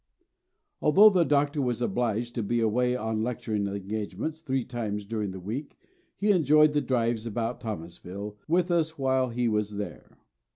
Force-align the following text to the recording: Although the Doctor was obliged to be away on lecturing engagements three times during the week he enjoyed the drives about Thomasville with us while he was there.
Although 0.81 1.11
the 1.11 1.23
Doctor 1.23 1.61
was 1.61 1.79
obliged 1.79 2.33
to 2.33 2.41
be 2.41 2.59
away 2.59 2.95
on 2.95 3.21
lecturing 3.21 3.67
engagements 3.67 4.41
three 4.41 4.65
times 4.65 5.05
during 5.05 5.29
the 5.29 5.39
week 5.39 5.77
he 6.17 6.31
enjoyed 6.31 6.73
the 6.73 6.81
drives 6.81 7.27
about 7.27 7.61
Thomasville 7.61 8.35
with 8.47 8.71
us 8.71 8.97
while 8.97 9.29
he 9.29 9.47
was 9.47 9.75
there. 9.77 10.17